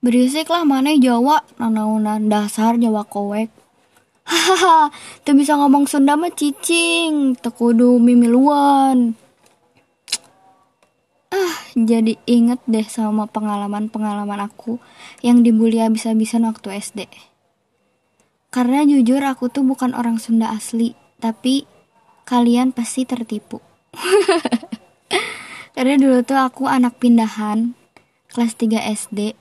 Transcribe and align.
Berisik 0.00 0.48
lah 0.48 0.64
mana 0.64 0.96
Jawa, 0.96 1.44
nanaunan 1.60 2.32
dasar 2.32 2.80
Jawa 2.80 3.04
koek. 3.04 3.52
Hahaha, 4.24 4.88
tuh 5.28 5.36
bisa 5.36 5.60
ngomong 5.60 5.84
Sunda 5.84 6.16
mah 6.16 6.32
cicing, 6.32 7.36
tekudu 7.36 8.00
mimiluan. 8.00 9.12
Ah, 11.28 11.56
jadi 11.76 12.16
inget 12.24 12.64
deh 12.64 12.88
sama 12.88 13.28
pengalaman-pengalaman 13.28 14.40
aku 14.40 14.80
yang 15.20 15.44
dibully 15.44 15.84
habis-habisan 15.84 16.48
waktu 16.48 16.80
SD. 16.80 17.04
Karena 18.48 18.88
jujur 18.88 19.20
aku 19.20 19.52
tuh 19.52 19.68
bukan 19.68 19.92
orang 19.92 20.16
Sunda 20.16 20.48
asli, 20.48 20.96
tapi 21.20 21.68
kalian 22.24 22.72
pasti 22.72 23.04
tertipu. 23.04 23.60
Karena 25.76 26.00
dulu 26.00 26.24
tuh 26.24 26.40
aku 26.40 26.64
anak 26.72 26.96
pindahan 26.96 27.76
kelas 28.32 28.56
3 28.56 28.80
SD 28.96 29.39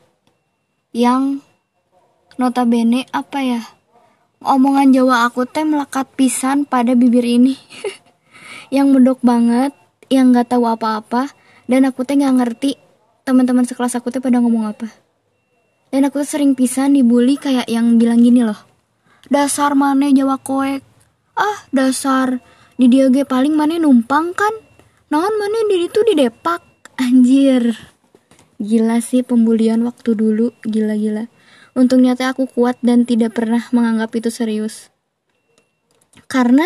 yang 0.95 1.43
notabene 2.39 3.05
apa 3.13 3.39
ya 3.43 3.61
omongan 4.41 4.95
Jawa 4.95 5.27
aku 5.27 5.43
teh 5.45 5.67
melekat 5.67 6.07
pisan 6.15 6.63
pada 6.63 6.95
bibir 6.95 7.23
ini. 7.27 7.59
Yang 8.75 8.87
medok 8.95 9.19
banget 9.25 9.73
yang 10.13 10.29
nggak 10.29 10.53
tahu 10.53 10.69
apa-apa 10.69 11.33
dan 11.65 11.89
aku 11.89 12.05
teh 12.05 12.13
nggak 12.13 12.35
ngerti 12.37 12.77
teman-teman 13.25 13.65
sekelas 13.65 13.97
aku 13.97 14.13
teh 14.13 14.21
pada 14.21 14.37
ngomong 14.41 14.69
apa. 14.69 14.87
Dan 15.89 16.05
aku 16.05 16.21
tuh 16.21 16.37
sering 16.37 16.53
pisan 16.53 16.93
dibully 16.93 17.41
kayak 17.41 17.65
yang 17.65 17.97
bilang 17.97 18.21
gini 18.21 18.45
loh 18.45 18.69
dasar 19.27 19.75
mana 19.75 20.07
Jawa 20.09 20.39
koek? 20.39 20.81
Ah 21.35 21.59
dasar 21.75 22.39
di 22.79 22.87
dia 22.87 23.09
paling 23.27 23.53
mana 23.57 23.75
numpang 23.75 24.31
kan? 24.31 24.53
Naon 25.09 25.33
mana 25.35 25.65
di 25.67 25.89
itu 25.89 25.99
di 26.05 26.13
depak? 26.15 26.61
Anjir 26.99 27.75
gila 28.59 28.99
sih 28.99 29.23
pembulian 29.23 29.81
waktu 29.87 30.13
dulu 30.13 30.51
gila-gila 30.67 31.31
Untungnya 31.79 32.17
teh 32.17 32.27
aku 32.27 32.49
kuat 32.49 32.81
dan 32.81 33.05
tidak 33.05 33.37
pernah 33.37 33.61
menganggap 33.69 34.11
itu 34.17 34.33
serius. 34.33 34.89
Karena 36.27 36.65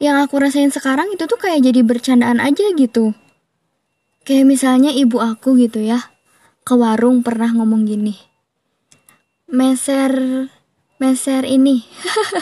yang 0.00 0.18
aku 0.18 0.40
rasain 0.40 0.72
sekarang 0.72 1.12
itu 1.12 1.28
tuh 1.28 1.38
kayak 1.38 1.62
jadi 1.62 1.80
bercandaan 1.84 2.40
aja 2.40 2.66
gitu. 2.74 3.14
Kayak 4.24 4.48
misalnya 4.48 4.90
ibu 4.90 5.20
aku 5.20 5.60
gitu 5.60 5.84
ya, 5.84 6.10
ke 6.64 6.74
warung 6.74 7.20
pernah 7.20 7.52
ngomong 7.52 7.84
gini. 7.84 8.16
Meser 9.52 10.48
meser 10.96 11.44
ini. 11.44 11.84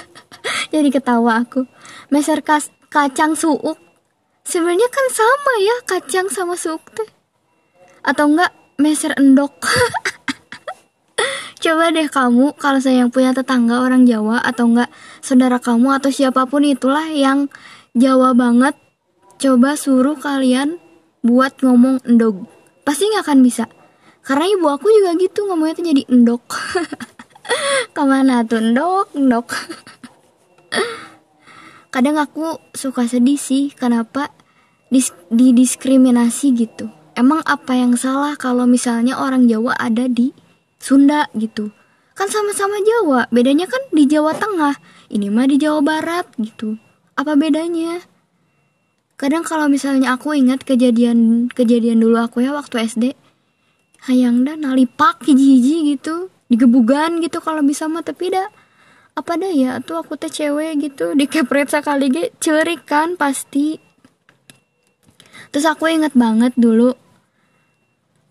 jadi 0.73 0.89
ketawa 0.89 1.42
aku. 1.42 1.67
Meser 2.09 2.41
kas, 2.47 2.70
kacang 2.89 3.34
suuk. 3.34 3.77
Sebenarnya 4.48 4.89
kan 4.89 5.07
sama 5.11 5.53
ya 5.61 5.77
kacang 5.84 6.27
sama 6.31 6.55
suuk 6.55 6.83
teh. 6.95 7.11
Atau 8.01 8.33
enggak 8.33 8.61
meser 8.83 9.14
endok. 9.14 9.55
Coba 11.62 11.94
deh 11.94 12.11
kamu 12.11 12.58
kalau 12.58 12.83
saya 12.83 13.06
yang 13.06 13.14
punya 13.14 13.30
tetangga 13.30 13.78
orang 13.78 14.02
Jawa 14.02 14.42
atau 14.42 14.66
enggak 14.66 14.91
saudara 15.22 15.62
kamu 15.62 15.94
atau 15.94 16.11
siapa 16.11 16.42
pun 16.50 16.66
itulah 16.66 17.06
yang 17.06 17.47
Jawa 17.94 18.34
banget, 18.34 18.74
coba 19.39 19.78
suruh 19.78 20.19
kalian 20.19 20.83
buat 21.22 21.55
ngomong 21.62 22.02
endog. 22.02 22.50
Pasti 22.83 23.06
nggak 23.06 23.22
akan 23.22 23.39
bisa. 23.47 23.70
Karena 24.27 24.50
ibu 24.50 24.66
aku 24.66 24.91
juga 24.91 25.14
gitu 25.14 25.46
ngomongnya 25.46 25.78
tuh 25.78 25.86
jadi 25.86 26.02
endok. 26.11 26.42
Ke 27.94 28.02
mana 28.02 28.42
tuh 28.42 28.58
endok, 28.58 29.14
endok. 29.14 29.55
Kadang 31.94 32.17
aku 32.19 32.58
suka 32.72 33.06
sedih 33.06 33.36
sih, 33.39 33.70
kenapa 33.70 34.33
dis 34.89 35.12
didiskriminasi 35.30 36.56
gitu. 36.58 37.02
Emang 37.12 37.44
apa 37.44 37.77
yang 37.77 37.92
salah 37.92 38.32
kalau 38.41 38.64
misalnya 38.64 39.20
orang 39.20 39.44
Jawa 39.44 39.77
ada 39.77 40.08
di 40.08 40.32
Sunda 40.80 41.28
gitu? 41.36 41.68
Kan 42.16 42.32
sama-sama 42.32 42.80
Jawa 42.80 43.28
bedanya 43.28 43.68
kan 43.68 43.80
di 43.92 44.08
Jawa 44.08 44.32
Tengah. 44.32 44.80
Ini 45.12 45.28
mah 45.28 45.44
di 45.44 45.60
Jawa 45.60 45.84
Barat 45.84 46.24
gitu. 46.40 46.80
Apa 47.12 47.36
bedanya? 47.36 48.00
Kadang 49.20 49.45
kalau 49.45 49.68
misalnya 49.68 50.17
aku 50.17 50.33
ingat 50.33 50.64
kejadian 50.64 51.46
kejadian 51.52 52.01
dulu 52.01 52.17
aku 52.17 52.42
ya 52.42 52.56
waktu 52.56 52.89
SD 52.89 53.05
hayang 54.08 54.42
dah 54.42 54.58
nalipak 54.58 55.22
hiji-hiji 55.22 55.95
gitu 55.95 56.33
digebugan 56.51 57.22
gitu 57.22 57.39
kalau 57.39 57.62
bisa 57.62 57.86
mah 57.86 58.02
tapi 58.02 58.33
dah 58.33 58.48
apa 59.12 59.36
dah 59.36 59.52
ya? 59.52 59.78
Tuh 59.84 60.01
aku 60.01 60.17
teh 60.17 60.33
cewek 60.33 60.80
gitu 60.80 61.12
dikepret 61.12 61.68
sekali 61.68 62.08
ge 62.08 62.33
cerik 62.40 62.89
kan 62.89 63.20
pasti 63.20 63.92
terus 65.52 65.68
aku 65.68 65.86
ingat 65.92 66.17
banget 66.17 66.57
dulu 66.57 66.96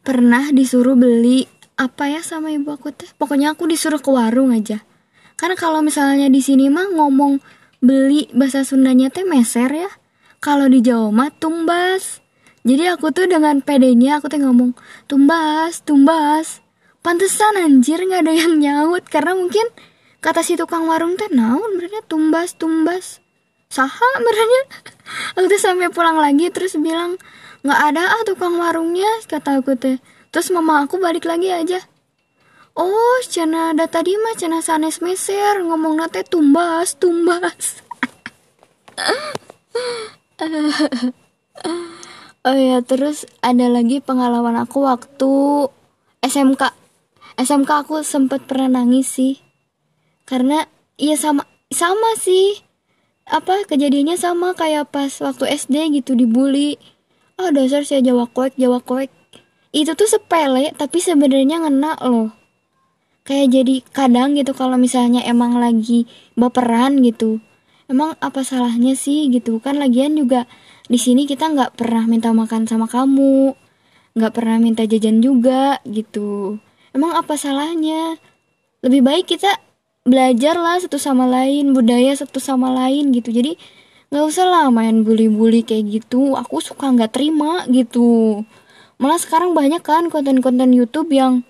pernah 0.01 0.49
disuruh 0.49 0.97
beli 0.97 1.45
apa 1.77 2.09
ya 2.09 2.21
sama 2.21 2.53
ibu 2.53 2.73
aku 2.73 2.93
teh 2.93 3.09
pokoknya 3.17 3.53
aku 3.53 3.69
disuruh 3.69 4.01
ke 4.01 4.09
warung 4.09 4.53
aja. 4.53 4.85
Karena 5.37 5.57
kalau 5.57 5.81
misalnya 5.81 6.29
di 6.29 6.37
sini 6.37 6.69
mah 6.69 6.93
ngomong 6.93 7.41
beli 7.81 8.29
bahasa 8.33 8.61
Sundanya 8.61 9.09
teh 9.09 9.25
meser 9.25 9.69
ya. 9.73 9.89
Kalau 10.37 10.69
di 10.69 10.85
Jawa 10.85 11.09
mah 11.09 11.33
tumbas. 11.33 12.21
Jadi 12.61 12.85
aku 12.85 13.09
tuh 13.09 13.25
dengan 13.25 13.57
pedenya 13.65 14.21
aku 14.21 14.29
tuh 14.29 14.41
ngomong 14.41 14.77
tumbas 15.09 15.81
tumbas. 15.81 16.61
Pantesan 17.01 17.57
anjir 17.57 17.97
nggak 17.97 18.29
ada 18.29 18.33
yang 18.37 18.61
nyaut. 18.61 19.05
Karena 19.09 19.33
mungkin 19.33 19.65
kata 20.21 20.45
si 20.45 20.53
tukang 20.53 20.85
warung 20.85 21.17
teh 21.17 21.29
naon 21.33 21.81
berarti 21.81 22.05
tumbas 22.05 22.53
tumbas 22.53 23.20
saha 23.71 24.09
berarti 24.19 24.59
aku 25.39 25.47
tuh 25.47 25.61
sampai 25.63 25.87
pulang 25.87 26.19
lagi 26.19 26.51
terus 26.51 26.75
bilang 26.75 27.15
nggak 27.63 27.81
ada 27.95 28.19
ah 28.19 28.23
tukang 28.27 28.59
warungnya 28.59 29.07
kata 29.31 29.63
aku 29.63 29.79
teh 29.79 29.95
Terus 30.31 30.47
mama 30.55 30.87
aku 30.87 30.95
balik 30.95 31.27
lagi 31.27 31.51
aja. 31.51 31.83
Oh, 32.71 33.19
cina 33.27 33.75
ada 33.75 33.83
tadi 33.91 34.15
mah 34.15 34.31
cina 34.39 34.63
sanes 34.63 35.03
meser 35.03 35.59
ngomong 35.59 35.99
nate 35.99 36.23
tumbas, 36.23 36.95
tumbas. 36.95 37.83
oh 42.47 42.55
ya, 42.55 42.79
terus 42.79 43.27
ada 43.43 43.67
lagi 43.67 43.99
pengalaman 43.99 44.55
aku 44.55 44.87
waktu 44.87 45.67
SMK. 46.23 46.71
SMK 47.35 47.71
aku 47.83 48.07
sempet 48.07 48.47
pernah 48.47 48.79
nangis 48.79 49.11
sih. 49.11 49.43
Karena 50.23 50.63
iya 50.95 51.19
sama 51.19 51.43
sama 51.75 52.15
sih. 52.15 52.63
Apa 53.31 53.63
kejadiannya 53.63 54.19
sama 54.19 54.51
kayak 54.51 54.91
pas 54.91 55.07
waktu 55.23 55.55
SD 55.55 56.03
gitu 56.03 56.19
dibully. 56.19 56.75
Oh 57.39 57.47
dasar 57.47 57.87
sih 57.87 58.03
Jawa 58.03 58.27
koek, 58.27 58.59
Jawa 58.59 58.83
koek 58.83 59.07
itu 59.71 59.95
tuh 59.95 60.03
sepele 60.03 60.75
tapi 60.75 60.99
sebenarnya 60.99 61.63
ngena 61.63 61.95
loh. 62.03 62.35
Kayak 63.23 63.47
jadi 63.55 63.75
kadang 63.95 64.35
gitu 64.35 64.51
kalau 64.51 64.75
misalnya 64.75 65.23
emang 65.23 65.55
lagi 65.55 66.11
baperan 66.35 66.99
gitu. 66.99 67.39
Emang 67.87 68.19
apa 68.19 68.43
salahnya 68.43 68.99
sih 68.99 69.31
gitu? 69.31 69.63
Kan 69.63 69.79
lagian 69.79 70.19
juga 70.19 70.43
di 70.91 70.99
sini 70.99 71.23
kita 71.23 71.47
nggak 71.55 71.79
pernah 71.79 72.03
minta 72.03 72.35
makan 72.35 72.67
sama 72.67 72.91
kamu. 72.91 73.55
Nggak 74.11 74.33
pernah 74.35 74.59
minta 74.59 74.83
jajan 74.83 75.23
juga 75.23 75.79
gitu. 75.87 76.59
Emang 76.91 77.15
apa 77.15 77.39
salahnya? 77.39 78.19
Lebih 78.83 79.01
baik 79.07 79.25
kita 79.31 79.55
belajar 80.01 80.57
lah 80.57 80.81
satu 80.81 80.97
sama 80.97 81.29
lain 81.29 81.77
budaya 81.77 82.13
satu 82.17 82.41
sama 82.41 82.73
lain 82.73 83.13
gitu. 83.13 83.29
Jadi 83.29 83.57
nggak 84.11 84.25
usah 84.27 84.45
lah 84.49 84.65
main 84.73 85.05
bully-bully 85.05 85.61
kayak 85.61 86.01
gitu. 86.01 86.33
Aku 86.37 86.59
suka 86.61 86.89
nggak 86.89 87.13
terima 87.13 87.65
gitu. 87.69 88.41
Malah 89.01 89.17
sekarang 89.21 89.53
banyak 89.57 89.81
kan 89.81 90.09
konten-konten 90.13 90.73
YouTube 90.73 91.09
yang 91.13 91.45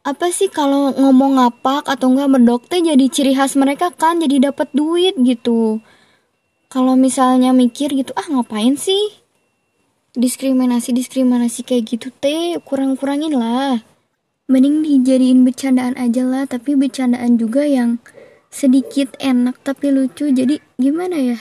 apa 0.00 0.32
sih 0.32 0.48
kalau 0.48 0.96
ngomong 0.96 1.36
ngapak 1.36 1.84
atau 1.84 2.08
enggak 2.08 2.32
medok 2.32 2.62
teh 2.72 2.80
jadi 2.80 3.04
ciri 3.12 3.36
khas 3.36 3.52
mereka 3.52 3.92
kan 3.92 4.20
jadi 4.20 4.52
dapat 4.52 4.72
duit 4.72 5.16
gitu. 5.20 5.84
Kalau 6.72 6.94
misalnya 6.94 7.52
mikir 7.52 7.92
gitu 7.92 8.16
ah 8.16 8.24
ngapain 8.28 8.80
sih? 8.80 9.12
Diskriminasi 10.16 10.96
diskriminasi 10.96 11.62
kayak 11.68 11.84
gitu 11.86 12.08
teh 12.16 12.56
kurang 12.64 12.96
kurangin 12.96 13.36
lah 13.36 13.78
mending 14.50 14.82
dijadiin 14.82 15.46
bercandaan 15.46 15.94
aja 15.94 16.26
lah 16.26 16.42
tapi 16.42 16.74
bercandaan 16.74 17.38
juga 17.38 17.62
yang 17.62 18.02
sedikit 18.50 19.14
enak 19.22 19.62
tapi 19.62 19.94
lucu. 19.94 20.34
Jadi 20.34 20.58
gimana 20.74 21.14
ya? 21.16 21.38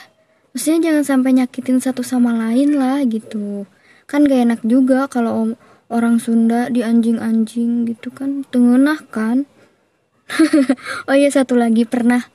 Maksudnya 0.54 0.94
jangan 0.94 1.04
sampai 1.04 1.32
nyakitin 1.42 1.82
satu 1.82 2.06
sama 2.06 2.38
lain 2.38 2.78
lah 2.78 3.02
gitu. 3.10 3.66
Kan 4.06 4.30
gak 4.30 4.46
enak 4.46 4.62
juga 4.62 5.10
kalau 5.10 5.58
orang 5.90 6.22
Sunda 6.22 6.70
di 6.70 6.86
anjing-anjing 6.86 7.90
gitu 7.90 8.14
kan. 8.14 8.46
Tengenah 8.54 9.02
kan? 9.10 9.50
Oh 11.10 11.18
iya 11.18 11.34
satu 11.34 11.58
lagi 11.58 11.90
pernah. 11.90 12.30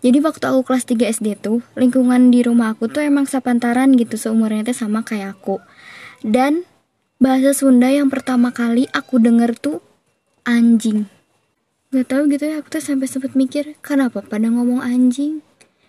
Jadi 0.00 0.22
waktu 0.22 0.46
aku 0.46 0.62
kelas 0.64 0.86
3 0.86 1.10
SD 1.18 1.42
tuh 1.42 1.60
lingkungan 1.74 2.30
di 2.30 2.46
rumah 2.46 2.72
aku 2.72 2.86
tuh 2.88 3.02
emang 3.04 3.26
sepantaran 3.26 3.92
gitu 3.98 4.14
seumurnya 4.14 4.62
tuh 4.70 4.78
sama 4.78 5.02
kayak 5.02 5.42
aku. 5.42 5.58
Dan 6.22 6.62
bahasa 7.18 7.50
Sunda 7.52 7.90
yang 7.90 8.08
pertama 8.08 8.54
kali 8.54 8.86
aku 8.94 9.18
denger 9.18 9.58
tuh 9.58 9.82
anjing. 10.44 11.08
Gak 11.90 12.06
tahu 12.06 12.30
gitu 12.30 12.46
ya 12.46 12.62
aku 12.62 12.78
tuh 12.78 12.82
sampai 12.82 13.10
sempet 13.10 13.34
mikir 13.34 13.74
kenapa 13.82 14.22
pada 14.22 14.46
ngomong 14.46 14.78
anjing? 14.78 15.42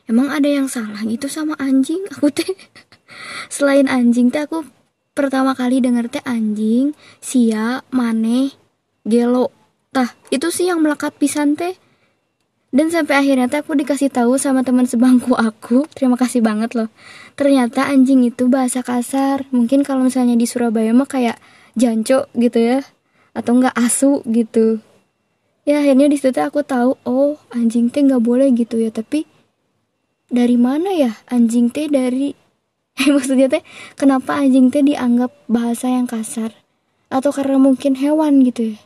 Emang 0.10 0.34
ada 0.34 0.50
yang 0.50 0.66
salah 0.66 1.06
gitu 1.06 1.30
sama 1.30 1.54
anjing? 1.62 2.02
Aku 2.10 2.34
teh 2.34 2.48
selain 3.56 3.86
anjing 3.86 4.34
teh 4.34 4.42
aku 4.42 4.66
pertama 5.14 5.54
kali 5.54 5.78
denger 5.78 6.10
teh 6.10 6.24
anjing 6.26 6.98
sia 7.22 7.86
maneh 7.94 8.50
gelo. 9.06 9.54
Tah 9.94 10.18
itu 10.34 10.50
sih 10.50 10.74
yang 10.74 10.82
melekat 10.82 11.14
pisan 11.22 11.54
teh. 11.54 11.78
Dan 12.72 12.88
sampai 12.88 13.22
akhirnya 13.22 13.46
teh 13.46 13.62
aku 13.62 13.78
dikasih 13.78 14.10
tahu 14.10 14.42
sama 14.42 14.66
teman 14.66 14.90
sebangku 14.90 15.38
aku. 15.38 15.86
Terima 15.94 16.18
kasih 16.18 16.42
banget 16.42 16.74
loh. 16.74 16.90
Ternyata 17.38 17.86
anjing 17.86 18.26
itu 18.26 18.50
bahasa 18.50 18.82
kasar. 18.82 19.46
Mungkin 19.54 19.86
kalau 19.86 20.08
misalnya 20.08 20.34
di 20.34 20.50
Surabaya 20.50 20.96
mah 20.98 21.06
kayak 21.06 21.38
janco 21.78 22.26
gitu 22.36 22.58
ya 22.58 22.80
atau 23.32 23.60
enggak 23.60 23.76
asu 23.76 24.24
gitu. 24.28 24.84
Ya 25.64 25.80
akhirnya 25.80 26.10
di 26.10 26.18
situ 26.18 26.42
aku 26.42 26.66
tahu 26.66 26.98
oh 27.06 27.38
anjing 27.54 27.88
teh 27.94 28.02
nggak 28.02 28.24
boleh 28.24 28.50
gitu 28.56 28.82
ya. 28.82 28.90
Tapi 28.90 29.28
dari 30.32 30.58
mana 30.58 30.92
ya 30.92 31.16
anjing 31.30 31.70
teh 31.70 31.88
dari 31.92 32.34
maksudnya 33.14 33.48
teh 33.48 33.64
kenapa 33.96 34.42
anjing 34.42 34.74
teh 34.74 34.84
dianggap 34.84 35.32
bahasa 35.48 35.92
yang 35.92 36.10
kasar? 36.10 36.52
Atau 37.12 37.36
karena 37.36 37.60
mungkin 37.60 38.00
hewan 38.00 38.44
gitu 38.44 38.76
ya? 38.76 38.80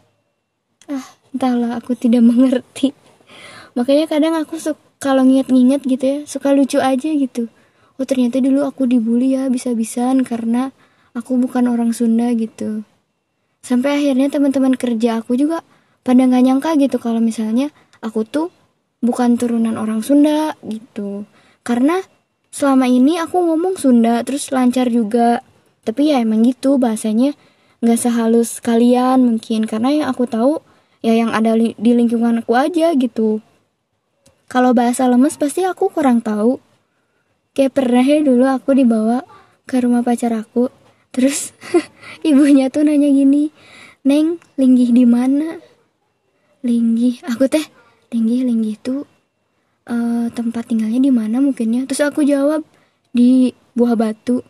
Ah 0.90 1.06
entahlah 1.34 1.80
aku 1.80 1.98
tidak 1.98 2.26
mengerti. 2.30 2.92
Makanya 3.76 4.08
kadang 4.08 4.36
aku 4.40 4.56
suka 4.56 4.86
kalau 4.96 5.22
nginget-nginget 5.28 5.82
gitu 5.86 6.06
ya 6.06 6.18
suka 6.26 6.56
lucu 6.56 6.80
aja 6.80 7.10
gitu. 7.14 7.52
Oh 7.96 8.06
ternyata 8.10 8.42
dulu 8.44 8.66
aku 8.68 8.90
dibully 8.90 9.38
ya 9.38 9.48
bisa-bisaan 9.48 10.26
karena 10.28 10.74
aku 11.16 11.40
bukan 11.40 11.70
orang 11.72 11.96
Sunda 11.96 12.32
gitu 12.36 12.84
sampai 13.66 13.98
akhirnya 13.98 14.30
teman-teman 14.30 14.78
kerja 14.78 15.26
aku 15.26 15.34
juga 15.34 15.66
pada 16.06 16.22
nggak 16.22 16.44
nyangka 16.46 16.78
gitu 16.78 17.02
kalau 17.02 17.18
misalnya 17.18 17.74
aku 18.06 18.22
tuh 18.22 18.54
bukan 19.02 19.42
turunan 19.42 19.74
orang 19.82 20.06
Sunda 20.06 20.54
gitu 20.62 21.26
karena 21.66 22.06
selama 22.54 22.86
ini 22.86 23.18
aku 23.18 23.42
ngomong 23.42 23.82
Sunda 23.82 24.22
terus 24.22 24.54
lancar 24.54 24.94
juga 24.94 25.42
tapi 25.82 26.14
ya 26.14 26.22
emang 26.22 26.46
gitu 26.46 26.78
bahasanya 26.78 27.34
nggak 27.82 27.98
sehalus 27.98 28.62
kalian 28.62 29.26
mungkin 29.26 29.66
karena 29.66 30.06
yang 30.06 30.08
aku 30.14 30.30
tahu 30.30 30.62
ya 31.02 31.18
yang 31.18 31.34
ada 31.34 31.58
li 31.58 31.74
di 31.82 31.98
lingkungan 31.98 32.46
aku 32.46 32.54
aja 32.54 32.94
gitu 32.94 33.42
kalau 34.46 34.78
bahasa 34.78 35.10
lemes 35.10 35.42
pasti 35.42 35.66
aku 35.66 35.90
kurang 35.90 36.22
tahu. 36.22 36.62
Kayak 37.58 37.74
pernah 37.74 38.06
ya 38.06 38.22
dulu 38.22 38.46
aku 38.46 38.78
dibawa 38.78 39.26
ke 39.66 39.82
rumah 39.82 40.06
pacar 40.06 40.36
aku. 40.38 40.70
Terus 41.16 41.56
ibunya 42.28 42.68
tuh 42.68 42.84
nanya 42.84 43.08
gini, 43.08 43.56
Neng, 44.04 44.44
linggih 44.60 44.92
di 44.92 45.08
mana? 45.08 45.64
Linggih, 46.62 47.24
aku 47.24 47.48
teh, 47.48 47.64
linggih, 48.12 48.44
linggih 48.44 48.76
tuh 48.84 49.08
uh, 49.88 50.28
tempat 50.36 50.68
tinggalnya 50.68 51.00
di 51.00 51.10
mana 51.16 51.40
mungkinnya. 51.40 51.88
Terus 51.88 52.04
aku 52.04 52.28
jawab 52.28 52.68
di 53.16 53.56
buah 53.74 53.96
batu. 53.96 54.44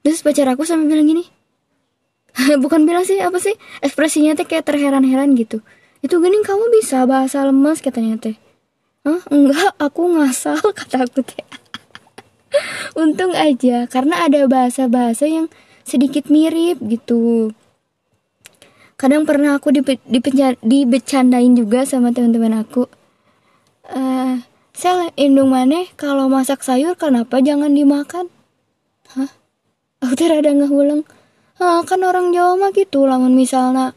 Terus 0.00 0.24
pacar 0.24 0.48
aku 0.48 0.64
sampai 0.64 0.88
bilang 0.88 1.04
gini, 1.04 1.28
bukan 2.64 2.88
bilang 2.88 3.04
sih 3.04 3.20
apa 3.20 3.36
sih 3.42 3.52
ekspresinya 3.84 4.32
teh 4.32 4.48
kayak 4.48 4.64
terheran-heran 4.64 5.36
gitu. 5.36 5.60
Itu 6.00 6.22
gini 6.22 6.40
kamu 6.40 6.72
bisa 6.80 7.04
bahasa 7.04 7.44
lemes 7.44 7.84
katanya 7.84 8.16
teh. 8.16 8.36
Hah? 9.04 9.20
Enggak, 9.28 9.76
aku 9.76 10.16
ngasal 10.16 10.58
kata 10.78 11.04
aku 11.04 11.20
teh. 11.20 11.44
Untung 12.96 13.36
aja 13.36 13.84
karena 13.86 14.24
ada 14.24 14.48
bahasa-bahasa 14.48 15.28
yang 15.28 15.52
sedikit 15.88 16.28
mirip 16.28 16.76
gitu. 16.84 17.56
Kadang 19.00 19.24
pernah 19.24 19.56
aku 19.56 19.72
di 19.72 19.80
dibecandain 20.60 21.54
juga 21.56 21.88
sama 21.88 22.12
teman-teman 22.12 22.60
aku. 22.60 22.84
Uh, 23.88 24.42
saya 24.76 25.08
indung 25.16 25.48
maneh 25.48 25.88
kalau 25.96 26.28
masak 26.28 26.60
sayur 26.60 26.92
kenapa 26.94 27.40
jangan 27.40 27.72
dimakan? 27.72 28.28
Hah? 29.16 29.32
Aku 30.04 30.12
teh 30.12 30.28
rada 30.28 30.52
ngulang. 30.52 31.08
Ah, 31.58 31.82
kan 31.82 32.04
orang 32.06 32.30
Jawa 32.30 32.54
mah 32.54 32.70
gitu, 32.70 33.08
lamun 33.08 33.34
misalnya 33.34 33.96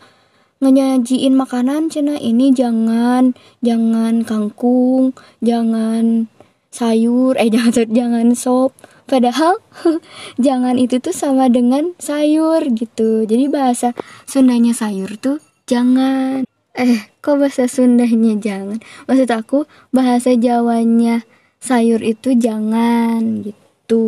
ngenyajiin 0.62 1.34
makanan 1.34 1.90
cina 1.90 2.22
ini 2.22 2.54
jangan 2.54 3.34
jangan 3.66 4.22
kangkung 4.22 5.18
jangan 5.42 6.30
sayur 6.70 7.34
eh 7.42 7.50
jangan 7.54 7.90
jangan 7.90 8.28
sop 8.38 8.78
padahal 9.12 9.60
jangan 10.46 10.80
itu 10.80 11.04
tuh 11.04 11.12
sama 11.12 11.52
dengan 11.52 11.92
sayur 12.00 12.64
gitu. 12.72 13.28
Jadi 13.28 13.52
bahasa 13.52 13.92
Sundanya 14.24 14.72
sayur 14.72 15.20
tuh 15.20 15.44
jangan. 15.68 16.48
Eh 16.72 17.12
kok 17.20 17.36
bahasa 17.36 17.68
Sundanya 17.68 18.40
jangan? 18.40 18.80
Maksud 19.12 19.28
aku 19.28 19.68
bahasa 19.92 20.32
Jawanya 20.40 21.28
sayur 21.60 22.00
itu 22.00 22.40
jangan 22.40 23.44
gitu. 23.44 24.08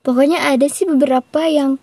Pokoknya 0.00 0.40
ada 0.48 0.64
sih 0.72 0.88
beberapa 0.88 1.44
yang 1.44 1.76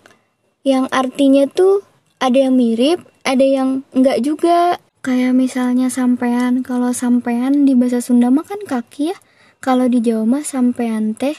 yang 0.65 0.89
artinya 0.89 1.45
tuh 1.45 1.85
ada 2.17 2.49
yang 2.49 2.57
mirip 2.57 3.05
ada 3.21 3.45
yang 3.45 3.85
enggak 3.93 4.25
juga. 4.25 4.81
Kayak 4.99 5.31
misalnya 5.31 5.87
sampean 5.87 6.59
kalau 6.59 6.91
sampean 6.91 7.63
di 7.63 7.71
bahasa 7.71 8.03
Sunda 8.03 8.27
mah 8.33 8.43
kan 8.43 8.59
kaki 8.65 9.13
ya. 9.13 9.17
Kalau 9.63 9.87
di 9.87 10.03
Jawa 10.03 10.27
mah 10.27 10.43
sampean 10.43 11.15
teh 11.15 11.35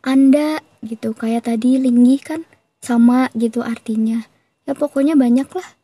anda 0.00 0.60
gitu. 0.84 1.12
Kayak 1.12 1.48
tadi 1.50 1.76
linggi 1.76 2.16
kan 2.20 2.44
sama 2.80 3.28
gitu 3.36 3.60
artinya. 3.60 4.24
Ya 4.64 4.72
pokoknya 4.76 5.18
banyak 5.18 5.48
lah 5.50 5.80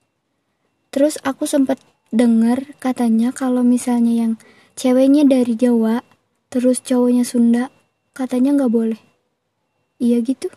terus 0.97 1.21
aku 1.21 1.45
sempat 1.45 1.77
dengar 2.09 2.73
katanya 2.81 3.29
kalau 3.29 3.61
misalnya 3.61 4.17
yang 4.17 4.33
ceweknya 4.81 5.29
dari 5.29 5.53
Jawa 5.53 6.01
terus 6.49 6.81
cowoknya 6.81 7.21
Sunda 7.29 7.69
katanya 8.17 8.57
nggak 8.57 8.73
boleh. 8.73 9.01
Iya 10.01 10.25
gitu 10.25 10.49